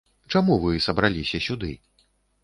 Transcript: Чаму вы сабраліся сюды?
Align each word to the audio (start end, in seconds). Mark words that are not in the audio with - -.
Чаму 0.35 0.55
вы 0.63 0.71
сабраліся 0.85 1.41
сюды? 1.49 1.69